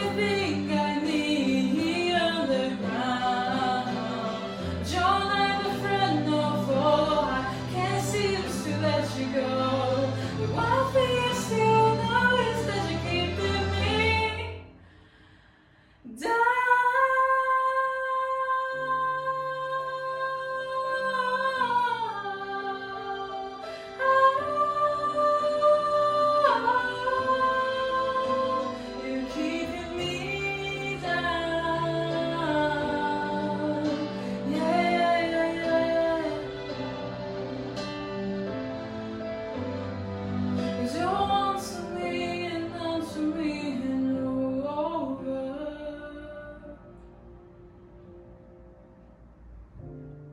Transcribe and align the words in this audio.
you 0.00 0.08
be 0.16 0.39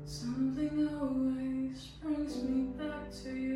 Something 0.10 0.88
always 1.02 1.88
brings 2.02 2.42
me 2.42 2.62
back 2.78 3.12
to 3.24 3.30
you. 3.36 3.47